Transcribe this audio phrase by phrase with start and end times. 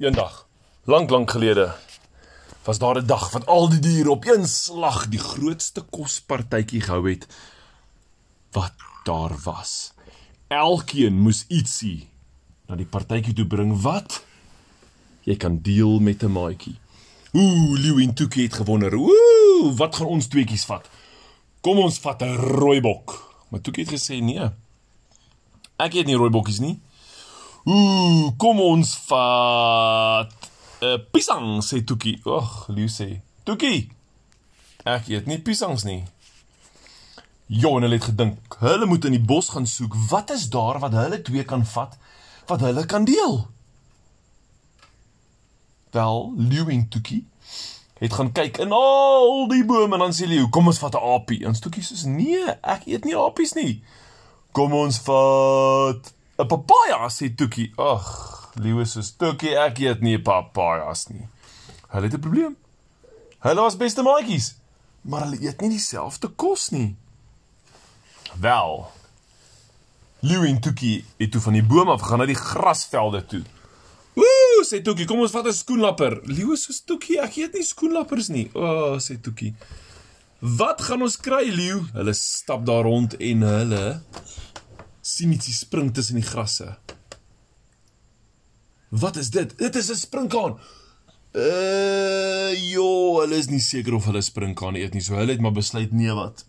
[0.00, 0.46] Eendag,
[0.84, 1.74] lank lank gelede,
[2.64, 7.10] was daar 'n dag wat al die diere op een slag die grootste kospartytjie gehou
[7.10, 7.26] het
[8.50, 8.72] wat
[9.04, 9.92] daar was.
[10.48, 12.08] Elkeen moes ietsie
[12.66, 14.24] na die partytjie toe bring wat
[15.22, 16.78] jy kan deel met 'n maatjie.
[17.32, 18.94] Ooh, Leeu en Tukie het gewonder.
[18.94, 20.88] Ooh, wat gaan ons tweetjies vat?
[21.60, 23.34] Kom ons vat 'n rooibok.
[23.48, 24.48] Maar Tukie het gesê nee.
[25.76, 26.80] Ek eet nie rooibokkies nie.
[27.64, 30.32] Ooh, kom ons vat
[30.80, 32.20] 'n uh, pisang sê Tukie.
[32.24, 33.90] Ag, Leeu sê, "Tukie,
[34.84, 36.04] ek eet nie pisangs nie."
[37.46, 39.94] Jo, en hulle het gedink, hulle moet in die bos gaan soek.
[40.08, 41.98] Wat is daar wat hulle twee kan vat
[42.46, 43.48] wat hulle kan deel?
[45.90, 47.26] Wel, Leeu en Tukie
[48.00, 51.04] het gaan kyk in al die bome en dan sê Leeu, "Kom ons vat 'n
[51.12, 53.82] aapie." En Tukie sê, "Nee, ek eet nie aapies nie."
[54.52, 57.72] "Kom ons vat 'n papaja," sê Tukie.
[57.76, 61.28] Ag, Leeu sê, "Tukie, ek eet nie papajas nie."
[61.88, 62.56] Hulle het 'n probleem.
[63.40, 64.54] Hulle was beste maatjies,
[65.02, 66.96] maar hulle eet nie dieselfde kos nie.
[68.40, 68.90] Wel.
[70.20, 73.42] Leeu en Tukie het toe van die boom af gegaan na die grasvelde toe.
[74.20, 76.20] Ooh, sê Toekie, kom ons vat 'n skoenlapper.
[76.24, 78.50] Leeu sê Toekie, ek eet nie skoenlappers nie.
[78.54, 79.54] O, oh, sê Toekie.
[80.40, 81.84] Wat gaan ons kry, Leeu?
[81.92, 84.02] Hulle stap daar rond en hulle
[85.10, 86.76] sien ietsie spring tussen die grasse.
[88.90, 89.58] Wat is dit?
[89.58, 90.58] Dit is 'n sprinkaan.
[91.32, 95.54] Uh, jo, hulle is nie seker of hulle sprinkaan eet nie, so hulle het maar
[95.54, 96.44] besluit nee wat.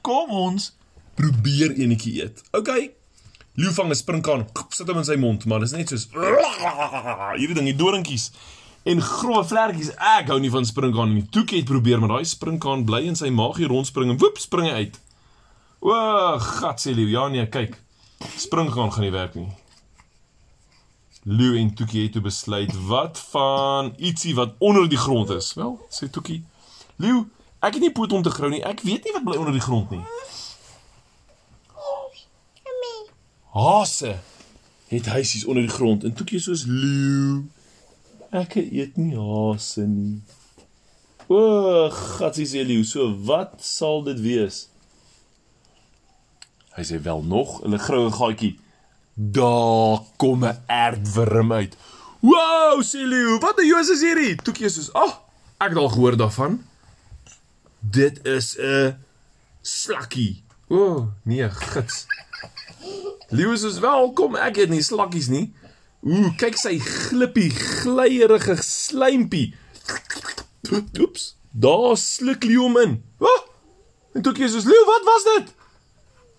[0.00, 0.74] Kom ons
[1.14, 2.42] probeer enetjie eet.
[2.52, 2.92] Okay.
[3.54, 6.08] Leeu vang 'n sprinkaan, sit hom in sy mond, maar dit is net soos
[7.40, 8.30] hierdie ding, die doringkies
[8.84, 9.90] en grove vlekkies.
[9.96, 11.24] Ek hou nie van sprinkaan nie.
[11.32, 14.84] Toekie het probeer, maar daai sprinkaan bly in sy maagie rondspring en woep, spring hy
[14.84, 15.00] uit.
[15.80, 15.94] O,
[16.42, 17.78] gat sê Leeu, ja nee, kyk.
[18.36, 19.48] Sprinkaan gaan nie werk nie.
[21.28, 25.52] Leeu en Toekie het toe besluit wat van ietsie wat onder die grond is.
[25.58, 26.42] Wel, sê Toekie.
[26.96, 27.26] Leeu,
[27.62, 28.64] ek het nie poot om te grou nie.
[28.66, 30.04] Ek weet nie wat bly onder die grond nie.
[33.58, 34.18] Hase
[34.88, 37.44] het huisies onder die grond en toekie soos leeu.
[38.30, 40.18] Ek eet nie hase nie.
[41.28, 41.38] O,
[41.92, 44.66] gatsie sê leeu, so wat sal dit wees?
[46.78, 48.58] Hy sê wel nog 'n groue gaatjie.
[49.14, 51.76] Daar kom 'n aardwurm uit.
[52.20, 54.36] Wow, sê leeu, wat 'n joos is hierdie?
[54.36, 55.14] Toekie soos, "Ag, oh,
[55.58, 56.64] ek het al gehoor daarvan."
[57.80, 58.96] Dit is 'n
[59.62, 60.42] slakkie.
[60.68, 62.06] O, oh, nee, gits.
[63.28, 64.36] Leeu is welkom.
[64.36, 65.54] Ek het nie slakkies nie.
[66.00, 69.54] Ooh, kyk sy glippie, glyerige slijmpie.
[70.98, 71.36] Oeps.
[71.50, 73.04] Daar sluk Leeu hom in.
[73.18, 73.40] Oh,
[74.12, 75.57] en toe kies ons Leeu, wat was dit?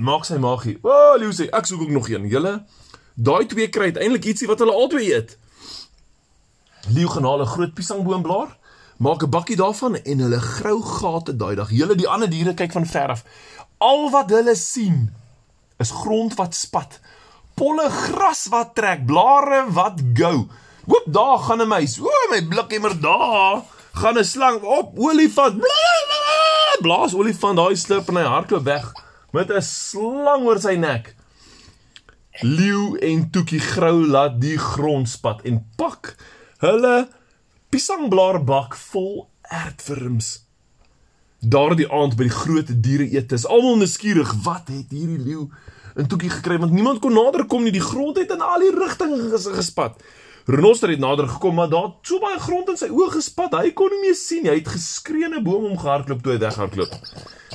[0.00, 0.78] maak sy magie.
[0.82, 2.64] O, oh, Leeu sê, "Ek soek ook nog een." Julle
[3.14, 5.38] daai twee kry uiteindelik ietsie wat hulle albei eet.
[6.88, 8.56] Leeu gaan haal 'n groot piesangboomblaar,
[8.98, 11.70] maak 'n bakkie daarvan en hulle grou gate daai dag.
[11.70, 13.24] Julle die ander diere kyk van ver af.
[13.78, 15.10] Al wat hulle sien
[15.78, 17.00] is grond wat spat.
[17.54, 20.48] Polle gras wat trek, blare wat gou.
[20.86, 22.00] Hoop daar gaan 'n muis.
[22.00, 23.62] O, my blikhemmer daar.
[23.92, 25.56] Gaan 'n slang op, olifant.
[26.82, 28.86] Blaas olifant daai slip en hy hardloop weg
[29.32, 31.14] met 'n slang oor sy nek.
[32.42, 36.16] Leeu en Toekie grou laat die grond spat en pak
[36.58, 37.08] hulle
[37.70, 40.28] piesangblaarbak vol aardwurms.
[41.40, 45.48] Daardie aand by die groot diere eet is almal nuuskierig wat het hierdie leeu
[45.96, 48.74] in Toekie gekry want niemand kon nader kom nie die grond het in al die
[48.74, 49.98] rigtings ges gespat.
[50.46, 53.92] Renoster het nader gekom maar daar so baie grond in sy oë gespat hy kon
[53.94, 56.92] nie meer sien hy het geskree 'n boom omgehardloop toe hy weghardloop.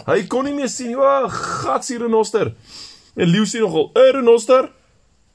[0.08, 2.54] Hy kon nie meer sien o gatsie Renoster.
[3.16, 4.72] En leeu sê nogal "Ey Renoster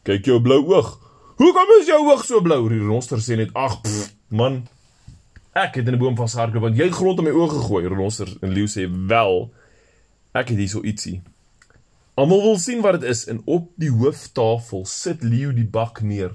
[0.05, 0.99] kyk jou blou oog.
[1.37, 3.81] Hoekom is jou oog so blou?" Renoster sê net "Ag
[4.29, 4.69] man
[5.53, 7.89] Ek het in 'n boom vasgehardloop want jy het grond in my oë gegooi.
[7.89, 9.53] Renoster en leeu sê wel
[10.33, 11.21] ek het hierso ietsie.
[12.15, 16.33] Almal wil sien wat dit is en op die hooftafel sit leeu die bak neer.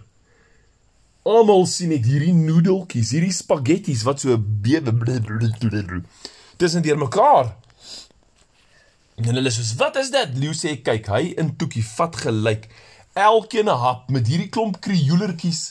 [1.27, 4.37] Almal sien net hierdie noedeltjies, hierdie spagetties wat so
[6.57, 7.55] tussen deur mekaar.
[9.17, 10.37] En hulle sê wat is dit?
[10.39, 12.69] Leeu sê kyk, hy in Toekie vat gelyk
[13.17, 15.61] elkeen 'n hap met hierdie klomp krioelertjies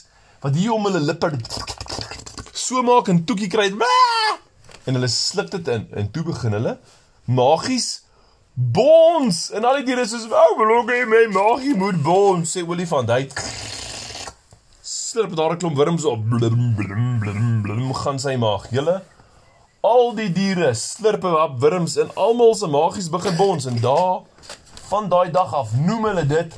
[0.43, 1.29] wat hier om hulle lippe
[2.53, 3.69] so maak en toekie kry
[4.87, 6.77] en hulle sluk dit in en toe begin hulle
[7.39, 7.87] magies
[8.53, 13.09] bons en al die diere soos ou belog hy my magie moet bons sê olifant
[13.15, 13.23] hy
[15.07, 16.29] slurp daar 'n klomp wurms op.
[16.29, 18.71] Blim blim blim blim gaan sy maag.
[18.71, 19.01] Julle
[19.81, 23.65] al die diere slurp op wurms en almal se magies begin bons.
[23.65, 24.19] En daar
[24.89, 26.55] van daai dag af noem hulle dit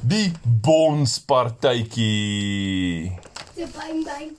[0.00, 3.18] die bonspartytjie
[3.54, 4.30] De bang bang.